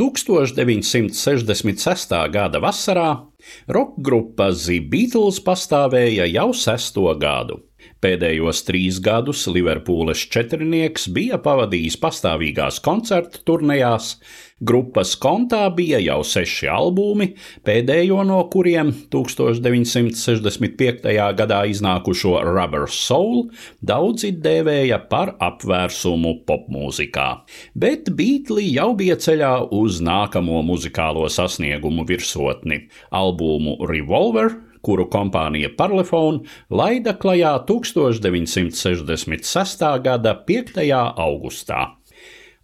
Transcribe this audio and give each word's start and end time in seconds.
1966. 0.00 2.16
gada 2.32 2.64
vasarā 2.64 3.10
roka 3.68 4.00
grupa 4.00 4.48
The 4.52 4.80
Beatles 4.80 5.40
pastāvēja 5.44 6.24
jau 6.32 6.54
sesto 6.56 7.12
gadu. 7.20 7.69
Pēdējos 8.00 8.62
trīs 8.64 8.96
gadus 9.04 9.42
Liverpūles 9.52 10.22
četrnieks 10.32 11.02
bija 11.12 11.36
pavadījis 11.44 11.98
pastāvīgās 12.00 12.78
koncertu 12.80 13.42
turnejās, 13.44 14.14
grupas 14.64 15.12
kontā 15.20 15.66
bija 15.76 16.00
jau 16.00 16.22
seši 16.24 16.70
albumi, 16.72 17.34
pēdējo 17.66 18.22
no 18.24 18.38
kuriem 18.52 18.94
1965. 19.12 21.04
gadā 21.36 21.58
iznākušo 21.74 22.40
Rubber 22.48 22.88
Soul 22.88 23.50
daudzi 23.84 24.32
dēvēja 24.32 25.02
par 25.12 25.34
apvērsumu 25.36 26.38
popmūzikā. 26.48 27.28
Bet 27.76 28.08
Beatli 28.16 28.64
jau 28.78 28.94
bija 28.96 29.20
ceļā 29.20 29.52
uz 29.76 30.00
nākamo 30.00 30.64
muzikālo 30.64 31.28
sasniegumu 31.28 32.08
virsotni- 32.08 32.88
albumu 33.20 33.76
Revolver 33.92 34.69
kuru 34.82 35.06
kompānija 35.12 35.68
Parlophone 35.76 36.40
laida 36.70 37.14
klajā 37.14 37.64
1966. 37.68 40.02
gada 40.04 40.34
5. 40.48 40.72
augustā. 41.16 41.99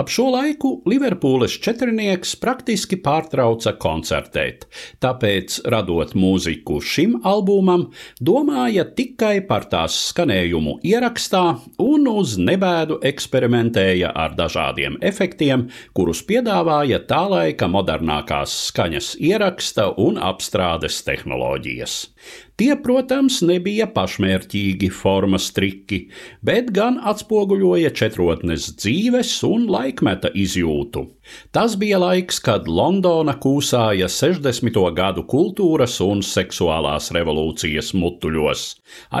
Ap 0.00 0.08
šo 0.08 0.30
laiku 0.32 0.68
Liverpūles 0.88 1.58
četrnieks 1.60 2.30
praktiski 2.40 2.96
pārtrauca 3.04 3.74
koncertēt, 3.76 4.62
tāpēc, 5.04 5.58
radot 5.68 6.14
mūziku 6.16 6.78
šim 6.80 7.18
albumam, 7.28 7.90
domāja 8.16 8.86
tikai 8.96 9.42
par 9.50 9.66
tās 9.68 9.98
skanējumu 10.06 10.78
ierakstā 10.88 11.42
un 11.84 12.08
uz 12.08 12.38
nebēdu 12.40 12.96
eksperimentēja 13.10 14.14
ar 14.24 14.38
dažādiem 14.38 14.96
efektiem, 15.04 15.68
kurus 15.92 16.24
piedāvāja 16.24 17.02
tā 17.10 17.26
laika 17.34 17.68
modernākās 17.68 18.56
skaņas 18.70 19.18
ieraksta 19.20 19.90
un 20.00 20.16
apstrādes 20.16 21.02
tehnoloģijas. 21.04 22.06
Tie, 22.60 22.74
protams, 22.76 23.38
nebija 23.48 23.86
pašmērķīgi 23.88 24.90
formas 24.92 25.46
triki, 25.56 26.02
bet 26.44 26.66
gan 26.76 26.98
atspoguļoja 27.08 27.88
četrotnes 27.96 28.66
dzīves 28.82 29.30
un 29.48 29.64
laikmeta 29.72 30.28
izjūtu. 30.36 31.06
Tas 31.54 31.76
bija 31.80 31.96
laiks, 32.02 32.40
kad 32.42 32.66
Londona 32.68 33.36
kūsāja 33.40 34.10
60. 34.12 34.76
gadu 34.92 35.24
kultūras 35.30 35.94
un 36.04 36.20
seksuālās 36.26 37.08
revolūcijas 37.14 37.94
mutuļos, 37.96 38.64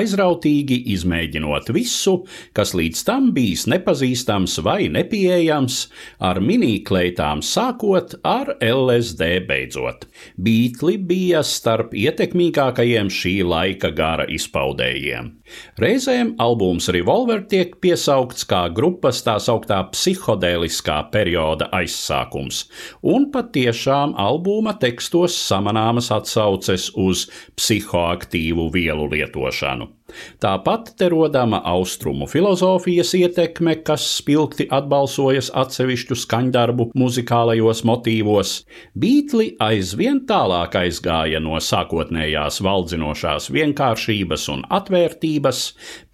aizrautīgi 0.00 0.80
izmēģinot 0.96 1.70
visu, 1.76 2.16
kas 2.56 2.72
līdz 2.74 3.04
tam 3.06 3.30
bijis 3.36 3.68
nepazīstams 3.70 4.56
vai 4.66 4.88
nepieejams, 4.90 5.78
ar 6.18 6.40
minīkleitām 6.42 7.44
sākot 7.44 8.16
ar 8.26 8.54
LSD 8.56 9.30
beidzot. 9.46 10.08
Beatli 10.40 10.96
bija 11.12 11.44
starp 11.46 11.94
ietekmīgākajiem 11.94 13.12
šī 13.12 13.27
laika 13.46 13.90
gara 13.94 14.26
izpaudējiem. 14.28 15.37
Reizēm 15.82 16.34
albums 16.42 16.88
Revolver 16.94 17.44
tiek 17.50 17.76
piesaukts 17.82 18.46
kā 18.48 18.64
grupas 18.74 19.22
tā 19.26 19.36
sauktā 19.42 19.80
psihodēliskā 19.92 20.98
perioda 21.12 21.70
aizsākums, 21.80 22.64
un 23.02 23.28
patiešām 23.34 24.16
albuma 24.18 24.74
tekstos 24.80 25.36
samanāmas 25.48 26.10
atsauces 26.14 26.90
uz 26.96 27.28
psihoaktīvu 27.58 28.70
vielu 28.74 29.08
lietošanu. 29.14 29.94
Tāpat 30.40 30.94
te 30.96 31.08
rodama 31.12 31.58
austrumu 31.68 32.26
filozofijas 32.26 33.10
ietekme, 33.18 33.74
kas 33.84 34.06
spilgti 34.16 34.64
atbalsojas 34.72 35.50
atsevišķu 35.62 36.16
skaņdarbu 36.16 36.86
muzikālajos 36.96 37.82
motīvos. 37.88 38.54
Beatli 38.96 39.50
aizvien 39.60 40.22
tālāk 40.30 40.78
aizgāja 40.80 41.42
no 41.44 41.60
sākotnējās 41.60 42.62
valdzinošās 42.64 43.50
vienkāršības 43.52 44.48
un 44.54 44.64
atvērtības, 44.78 45.37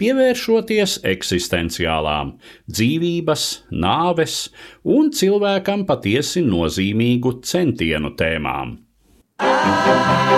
pievēršoties 0.00 0.98
eksistenciālām, 1.10 2.34
dzīvības, 2.70 3.46
nāves 3.84 4.38
un 4.84 5.12
cilvēkam 5.14 5.86
patiesi 5.88 6.44
nozīmīgu 6.46 7.38
centienu 7.42 8.14
tēmām. 8.18 8.78
Ah, 9.40 10.34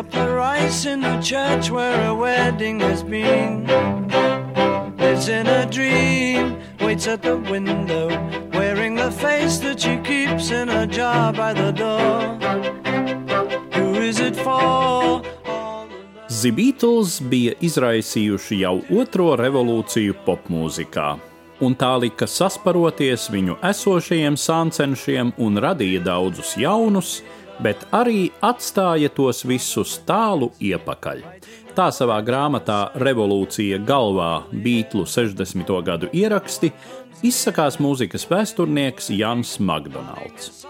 up 0.00 0.10
the 0.12 0.26
rice 0.30 0.86
the 1.20 1.26
church 1.26 1.70
where 1.70 2.08
a 2.08 2.14
wedding 2.14 2.80
has 2.80 3.02
been. 3.02 3.66
Lives 4.96 5.28
in 5.28 5.46
a 5.46 5.66
dream, 5.66 6.56
waits 6.80 7.06
at 7.06 7.22
the 7.22 7.36
window, 7.36 8.08
wearing 8.52 8.94
the 8.94 9.10
face 9.10 9.58
that 9.58 9.80
she 9.80 9.98
keeps 9.98 10.50
in 10.50 10.68
a 10.70 10.86
jar 10.86 11.32
by 11.32 11.52
the 11.52 11.72
door. 11.72 12.20
Who 13.74 14.00
is 14.00 14.18
it 14.20 14.36
for? 14.36 15.20
The 16.42 16.52
Beatles 16.56 17.20
bija 17.20 17.52
izraisījuši 17.60 18.62
jau 18.62 18.78
otro 19.02 19.34
revolūciju 19.36 20.16
popmūzikā, 20.24 21.08
un 21.60 21.76
tā 21.76 21.90
lika 22.00 22.24
sasparoties 22.24 23.28
viņu 23.28 23.58
esošajiem 23.60 24.40
sāncenšiem 24.40 25.34
un 25.36 25.60
radīja 25.60 26.00
daudzus 26.06 26.56
jaunus, 26.56 27.18
bet 27.62 27.86
arī 27.92 28.30
atstāja 28.44 29.10
tos 29.14 29.44
visus 29.46 29.98
tālu 30.06 30.50
iepakaļ. 30.60 31.22
Tā 31.76 31.88
savā 31.94 32.18
grāmatā 32.26 32.90
Revolūcija 32.98 33.78
galvā 33.86 34.42
Beatlu 34.50 35.06
60. 35.06 35.70
gadu 35.86 36.10
ieraksti 36.12 36.72
izsakās 37.26 37.78
mūzikas 37.80 38.26
vēsturnieks 38.30 39.10
Jans 39.14 39.58
Makdonalds. 39.60 40.66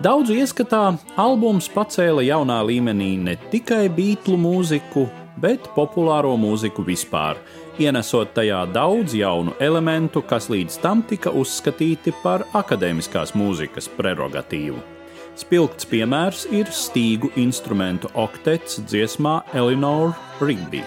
Daudzu 0.00 0.38
ieskatā 0.40 0.94
albums 1.20 1.66
pacēla 1.68 2.22
jaunā 2.24 2.62
līmenī 2.64 3.10
ne 3.20 3.34
tikai 3.52 3.84
beatlu 3.92 4.38
mūziku, 4.40 5.04
bet 5.40 5.66
populāro 5.74 6.32
mūziku 6.40 6.84
vispār, 6.86 7.36
ienesot 7.80 8.32
tajā 8.36 8.62
daudz 8.72 9.12
jaunu 9.18 9.52
elementu, 9.60 10.22
kas 10.24 10.48
līdz 10.52 10.80
tam 10.80 11.04
tika 11.04 11.34
uzskatīti 11.36 12.14
par 12.22 12.46
akadēmiskās 12.56 13.36
mūzikas 13.36 13.90
prerogatīvu. 13.98 14.99
Spilgts 15.38 15.86
piemērs 15.90 16.46
ir 16.50 16.70
stīgu 16.74 17.30
instrumentu 17.40 18.10
oktets 18.18 18.80
dziesmā 18.90 19.40
Eleanor 19.54 20.14
Rigby. 20.40 20.82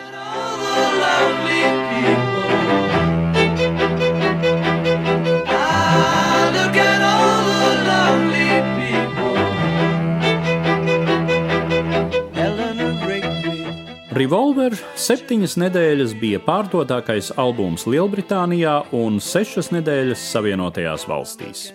Revolver 14.13 14.75
septiņas 14.99 15.55
nedēļas 15.57 16.13
bija 16.21 16.39
pārdotākais 16.45 17.31
albums 17.41 17.87
Lielbritānijā 17.89 18.75
un 18.95 19.17
sešas 19.19 19.71
nedēļas 19.73 20.27
Savienotajās 20.35 21.07
valstīs. 21.09 21.71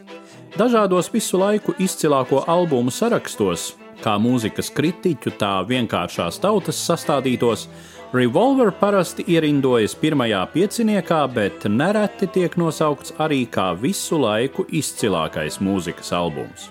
Dažādos 0.59 1.07
visu 1.13 1.39
laiku 1.39 1.71
izcilāko 1.79 2.41
albumu 2.51 2.91
sarakstos, 2.91 3.77
kā 4.03 4.17
mūzikas 4.19 4.73
kritiķu, 4.75 5.31
tā 5.39 5.53
vienkāršās 5.69 6.41
tautas 6.43 6.81
sastādītos, 6.83 7.69
Revolver 8.09 8.73
parasti 8.81 9.23
ierindojas 9.29 9.93
pirmajā 10.01 10.41
pieciniekā, 10.55 11.19
bet 11.31 11.67
nereti 11.69 12.27
tiek 12.35 12.57
nosaukts 12.59 13.13
arī 13.21 13.43
kā 13.53 13.69
visu 13.79 14.19
laiku 14.19 14.65
izcilākais 14.81 15.61
mūzikas 15.63 16.11
albums. 16.17 16.67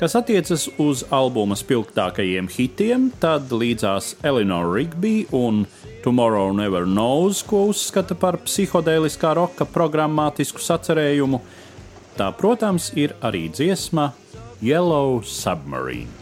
Kas 0.00 0.18
attiecas 0.18 0.66
uz 0.82 1.06
albuma 1.14 1.56
spilgtākajiem 1.56 2.50
hitiem, 2.52 3.08
tad 3.22 3.48
līdzās 3.48 4.16
Eleanor 4.26 4.68
Rigby 4.74 5.28
un 5.32 5.64
Tomorrow 6.04 6.52
Never 6.52 6.84
Knows, 6.84 7.40
ko 7.46 7.68
uzskata 7.70 8.18
par 8.18 8.42
psihodēliskā 8.44 9.32
roka 9.38 9.64
programmatisku 9.64 10.60
sacerējumu, 10.60 11.40
Tā, 12.20 12.26
protams, 12.36 12.90
ir 13.00 13.14
arī 13.24 13.46
dziesma 13.48 14.10
Yellow 14.60 15.22
Submarine. 15.24 16.12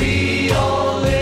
We 0.00 0.48
all 0.56 1.02
live 1.02 1.21